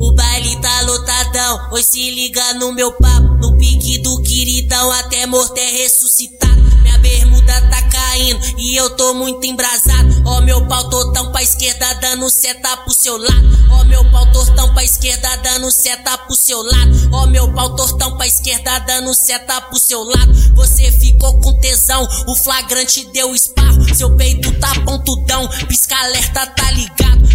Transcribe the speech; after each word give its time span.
O 0.00 0.12
baile 0.14 0.60
tá 0.60 0.82
lotadão, 0.82 1.72
hoje 1.72 1.84
se 1.84 2.10
liga 2.10 2.54
no 2.54 2.72
meu 2.72 2.92
papo. 2.92 3.34
No 3.40 3.56
pique 3.58 3.98
do 3.98 4.22
queridão, 4.22 4.92
até 4.92 5.26
morto 5.26 5.58
é 5.58 5.70
ressuscitado. 5.70 6.62
Minha 6.82 6.98
bermuda 6.98 7.60
tá 7.68 7.82
caindo 7.82 8.40
e 8.58 8.76
eu 8.76 8.90
tô 8.90 9.14
muito 9.14 9.44
embrasado. 9.44 10.22
Ó, 10.24 10.40
meu 10.40 10.66
pau 10.68 10.88
totão 10.88 11.32
pra 11.32 11.42
esquerda, 11.42 11.94
dando 11.94 12.30
seta 12.30 12.76
pro 12.78 12.94
seu 12.94 13.16
lado. 13.16 13.58
Ó, 13.72 13.84
meu 13.84 14.08
pau 14.12 14.30
tortão 14.32 14.72
pra 14.72 14.84
esquerda, 14.84 15.36
dando 15.36 15.70
seta 15.72 16.16
pro 16.18 16.36
seu 16.36 16.62
lado. 16.62 17.10
Ó, 17.12 17.26
meu 17.26 17.52
pau 17.52 17.74
tortão 17.74 18.16
pra 18.16 18.26
esquerda, 18.26 18.78
dando 18.80 19.12
seta 19.14 19.60
pro 19.62 19.80
seu 19.80 20.04
lado. 20.04 20.32
Você 20.54 20.92
ficou 20.92 21.40
com 21.40 21.58
tesão, 21.60 22.06
o 22.28 22.36
flagrante 22.36 23.04
deu 23.12 23.34
esparro. 23.34 23.94
Seu 23.96 24.16
peito 24.16 24.52
tá 24.60 24.72
pontudão, 24.84 25.48
pisca 25.66 25.96
alerta, 25.96 26.46
tá 26.46 26.70
ligado. 26.70 27.27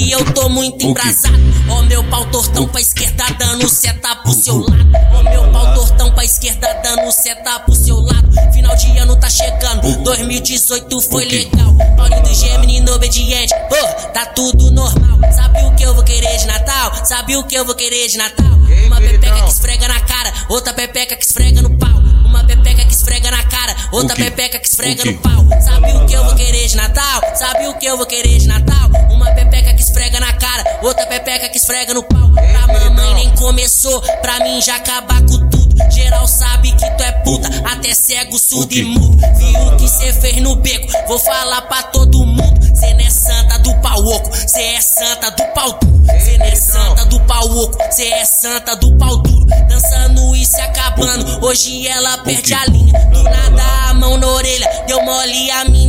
E 0.00 0.12
eu 0.12 0.24
tô 0.32 0.48
muito 0.48 0.86
embrasado. 0.86 1.36
Ó, 1.68 1.82
meu 1.82 2.02
pau 2.04 2.24
tortão 2.30 2.66
pra 2.66 2.80
esquerda, 2.80 3.22
dando 3.38 3.68
seta 3.68 4.16
pro 4.16 4.32
seu 4.32 4.56
lado. 4.56 4.88
Ó, 5.12 5.22
meu 5.22 5.52
pau 5.52 5.74
tortão 5.74 6.10
pra 6.14 6.24
esquerda, 6.24 6.72
dando 6.82 7.12
seta 7.12 7.60
pro 7.60 7.74
seu 7.74 8.00
lado. 8.00 8.32
Final 8.50 8.74
de 8.76 8.96
ano 8.96 9.14
tá 9.16 9.28
chegando, 9.28 10.02
2018 10.02 11.00
foi 11.02 11.26
legal. 11.26 11.74
Paulinho 11.98 12.22
do 12.22 12.34
Gemini 12.34 12.90
obediente, 12.90 13.54
oh, 13.54 14.08
tá 14.12 14.24
tudo 14.24 14.70
normal. 14.70 15.18
Sabe 15.34 15.64
o 15.64 15.74
que 15.74 15.82
eu 15.82 15.94
vou 15.94 16.02
querer 16.02 16.34
de 16.38 16.46
Natal? 16.46 17.04
Sabe 17.04 17.36
o 17.36 17.44
que 17.44 17.54
eu 17.54 17.66
vou 17.66 17.74
querer 17.74 18.08
de 18.08 18.16
Natal? 18.16 18.46
Uma 18.86 18.96
pepeca 18.96 19.42
que 19.42 19.50
esfrega 19.50 19.86
na 19.86 20.00
cara, 20.00 20.32
outra 20.48 20.72
pepeca 20.72 21.14
que 21.14 21.26
esfrega 21.26 21.60
no 21.60 21.76
pau. 21.76 22.00
Uma 22.24 22.42
pepeca 22.44 22.86
que 22.86 22.94
esfrega 22.94 23.30
na 23.30 23.42
cara, 23.42 23.76
outra 23.92 24.16
pepeca 24.16 24.58
que 24.58 24.66
esfrega 24.66 25.04
no 25.04 25.18
pau. 25.18 25.46
Sabe 25.60 25.92
o 25.92 26.06
que 26.06 26.14
eu 26.14 26.24
vou 26.24 26.34
querer 26.34 26.68
de 26.68 26.76
Natal? 26.76 27.20
Sabe 27.34 27.66
o 27.66 27.74
que 27.74 27.86
eu 27.86 27.96
vou 27.98 28.06
querer 28.06 28.38
de 28.38 28.48
Natal? 28.48 28.88
Uma 29.10 29.30
pepeca 29.32 29.69
esfrega 29.90 30.20
na 30.20 30.32
cara, 30.34 30.78
outra 30.82 31.04
pepeca 31.06 31.48
que 31.48 31.56
esfrega 31.56 31.92
no 31.92 32.02
pau. 32.04 32.30
Pra 32.30 32.66
mamãe 32.66 33.14
nem 33.14 33.34
começou, 33.34 34.00
pra 34.22 34.38
mim 34.38 34.62
já 34.62 34.76
acabar 34.76 35.20
com 35.22 35.48
tudo. 35.48 35.70
Geral 35.90 36.26
sabe 36.28 36.70
que 36.72 36.90
tu 36.90 37.02
é 37.02 37.12
puta, 37.24 37.48
até 37.64 37.92
cego, 37.92 38.38
surdo 38.38 38.72
e 38.72 38.84
mudo. 38.84 39.18
Viu 39.36 39.60
o 39.66 39.76
que 39.76 39.88
cê 39.88 40.12
fez 40.12 40.36
no 40.36 40.54
beco? 40.56 40.92
Vou 41.08 41.18
falar 41.18 41.62
pra 41.62 41.82
todo 41.84 42.24
mundo. 42.24 42.60
Cê 42.74 42.94
não 42.94 43.00
é 43.00 43.10
santa 43.10 43.58
do 43.58 43.74
pau 43.80 44.04
oco, 44.04 44.30
cê 44.48 44.60
é 44.60 44.80
santa 44.80 45.30
do 45.30 45.44
pau 45.52 45.78
duro. 45.82 46.06
Cê 46.20 46.38
não 46.38 46.46
é 46.46 46.54
santa 46.54 47.04
do 47.06 47.20
pau 47.20 47.50
oco, 47.50 47.78
cê 47.90 48.04
é 48.04 48.24
santa 48.24 48.76
do 48.76 48.96
pau 48.96 49.16
duro. 49.18 49.46
Dançando 49.68 50.36
e 50.36 50.46
se 50.46 50.60
acabando, 50.60 51.44
hoje 51.44 51.88
ela 51.88 52.18
perde 52.18 52.54
a 52.54 52.64
linha. 52.66 52.92
Do 53.12 53.22
nada 53.24 53.62
a 53.88 53.94
mão 53.94 54.16
na 54.18 54.28
orelha, 54.28 54.84
deu 54.86 55.02
mole 55.02 55.50
a 55.50 55.64
menininha. 55.64 55.79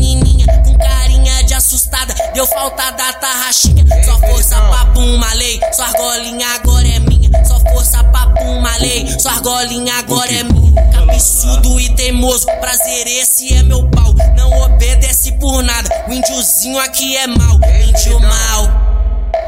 Deu 2.34 2.46
falta 2.46 2.92
da 2.92 3.14
tarraxinha. 3.14 3.86
Só 4.06 4.18
força 4.20 4.56
papo 4.56 5.00
uma 5.00 5.34
lei, 5.34 5.60
sua 5.74 5.86
argolinha 5.86 6.48
agora 6.56 6.88
é 6.88 7.00
minha. 7.00 7.46
Só 7.46 7.60
força 7.60 8.04
papo 8.06 8.44
uma 8.44 8.76
lei, 8.78 9.08
sua 9.20 9.34
argolinha 9.34 9.96
agora 9.96 10.32
é 10.32 10.44
minha. 10.44 10.82
Cabeçudo 10.92 11.80
e 11.80 11.94
teimoso, 11.96 12.46
prazer 12.60 13.08
esse 13.08 13.54
é 13.54 13.64
meu 13.64 13.88
pau. 13.90 14.14
Não 14.36 14.52
obedece 14.64 15.32
por 15.34 15.64
nada, 15.64 15.90
o 16.08 16.14
índiozinho 16.14 16.80
aqui 16.80 17.18
é 17.18 17.28
mal. 17.28 17.60
Índio 17.88 18.20
mal, 18.20 18.68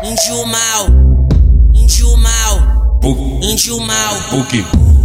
índio 0.04 0.46
mal, 0.46 0.88
índio 1.74 2.18
mal, 2.18 2.60
índio 3.42 3.80
mal. 3.80 4.16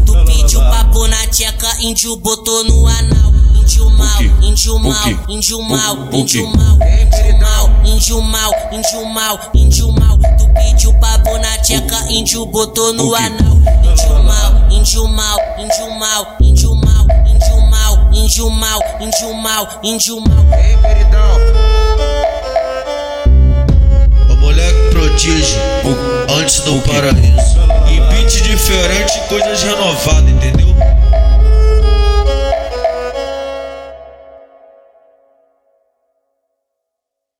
Tu 0.07 0.25
pediu 0.25 0.61
papo 0.61 1.07
na 1.07 1.27
tcheca, 1.27 1.69
índio 1.81 2.17
botou 2.17 2.65
no 2.65 2.87
anal. 2.87 3.33
Índio 3.61 3.91
mal, 3.91 4.23
índio 4.43 4.79
mal, 4.79 5.09
índio 5.29 5.63
mal, 5.63 6.09
índio 6.11 6.47
mal, 6.49 6.79
índio 7.03 7.39
mal, 7.39 7.68
índio 7.89 8.21
mal, 8.21 8.53
índio 8.71 9.05
mal, 9.07 9.39
índio 9.55 9.93
mal. 9.93 10.19
Tu 10.39 10.49
pediu 10.53 10.93
papo 10.95 11.39
na 11.39 11.59
tcheca, 11.59 12.05
índio 12.11 12.47
botou 12.47 12.93
no 12.93 13.15
anal. 13.15 13.57
Índio 13.83 14.23
mal, 14.23 14.71
índio 14.71 15.09
mal, 15.09 15.39
índio 15.59 15.91
mal, 15.97 16.37
índio 16.41 16.75
mal, 16.75 17.07
índio 17.27 17.61
mal, 17.71 18.09
índio 18.13 18.51
mal, 18.51 18.81
índio 19.01 19.35
mal, 19.35 19.69
índio 19.83 20.21
mal. 20.21 20.59
Ei, 20.59 20.77
queridão. 20.77 21.39
O 24.31 24.37
moleque 24.37 24.91
prodígio, 24.91 25.59
antes 26.39 26.61
do 26.61 26.81
paraíso. 26.83 27.59
E 27.91 28.01
beat 28.13 28.43
diferente, 28.43 29.19
coisas 29.29 29.63
renovadas. 29.63 30.58